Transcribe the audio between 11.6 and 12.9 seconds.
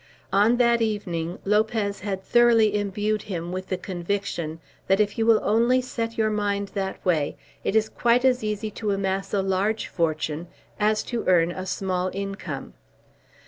small income.